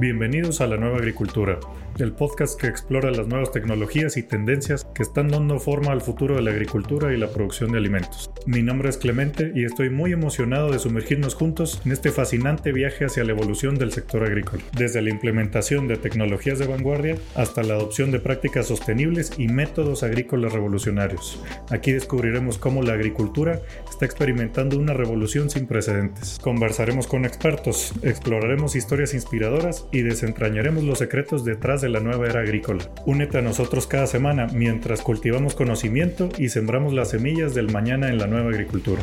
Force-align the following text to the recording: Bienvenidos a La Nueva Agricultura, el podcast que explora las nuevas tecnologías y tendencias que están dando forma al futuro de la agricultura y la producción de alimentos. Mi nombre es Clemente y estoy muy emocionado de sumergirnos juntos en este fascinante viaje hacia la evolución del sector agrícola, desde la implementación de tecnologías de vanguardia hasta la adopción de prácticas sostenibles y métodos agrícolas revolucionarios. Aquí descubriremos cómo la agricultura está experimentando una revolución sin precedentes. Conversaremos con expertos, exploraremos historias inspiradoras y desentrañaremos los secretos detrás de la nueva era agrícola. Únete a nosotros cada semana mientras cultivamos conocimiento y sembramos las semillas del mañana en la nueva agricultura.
Bienvenidos 0.00 0.60
a 0.60 0.68
La 0.68 0.76
Nueva 0.76 0.98
Agricultura, 0.98 1.58
el 1.98 2.12
podcast 2.12 2.60
que 2.60 2.68
explora 2.68 3.10
las 3.10 3.26
nuevas 3.26 3.50
tecnologías 3.50 4.16
y 4.16 4.22
tendencias 4.22 4.86
que 4.94 5.02
están 5.02 5.26
dando 5.26 5.58
forma 5.58 5.90
al 5.90 6.02
futuro 6.02 6.36
de 6.36 6.42
la 6.42 6.52
agricultura 6.52 7.12
y 7.12 7.16
la 7.16 7.30
producción 7.30 7.72
de 7.72 7.78
alimentos. 7.78 8.30
Mi 8.46 8.62
nombre 8.62 8.90
es 8.90 8.96
Clemente 8.96 9.50
y 9.56 9.64
estoy 9.64 9.90
muy 9.90 10.12
emocionado 10.12 10.70
de 10.70 10.78
sumergirnos 10.78 11.34
juntos 11.34 11.82
en 11.84 11.90
este 11.90 12.12
fascinante 12.12 12.70
viaje 12.70 13.06
hacia 13.06 13.24
la 13.24 13.32
evolución 13.32 13.74
del 13.74 13.90
sector 13.90 14.22
agrícola, 14.22 14.62
desde 14.76 15.02
la 15.02 15.10
implementación 15.10 15.88
de 15.88 15.96
tecnologías 15.96 16.60
de 16.60 16.68
vanguardia 16.68 17.16
hasta 17.34 17.64
la 17.64 17.74
adopción 17.74 18.12
de 18.12 18.20
prácticas 18.20 18.68
sostenibles 18.68 19.32
y 19.36 19.48
métodos 19.48 20.04
agrícolas 20.04 20.52
revolucionarios. 20.52 21.42
Aquí 21.70 21.90
descubriremos 21.90 22.56
cómo 22.56 22.82
la 22.82 22.92
agricultura 22.92 23.60
está 23.90 24.04
experimentando 24.04 24.78
una 24.78 24.92
revolución 24.92 25.50
sin 25.50 25.66
precedentes. 25.66 26.38
Conversaremos 26.40 27.08
con 27.08 27.24
expertos, 27.24 27.92
exploraremos 28.02 28.76
historias 28.76 29.12
inspiradoras 29.12 29.87
y 29.90 30.02
desentrañaremos 30.02 30.84
los 30.84 30.98
secretos 30.98 31.44
detrás 31.44 31.80
de 31.80 31.88
la 31.88 32.00
nueva 32.00 32.26
era 32.26 32.40
agrícola. 32.40 32.84
Únete 33.06 33.38
a 33.38 33.42
nosotros 33.42 33.86
cada 33.86 34.06
semana 34.06 34.46
mientras 34.52 35.02
cultivamos 35.02 35.54
conocimiento 35.54 36.28
y 36.38 36.50
sembramos 36.50 36.92
las 36.92 37.10
semillas 37.10 37.54
del 37.54 37.70
mañana 37.70 38.08
en 38.08 38.18
la 38.18 38.26
nueva 38.26 38.50
agricultura. 38.50 39.02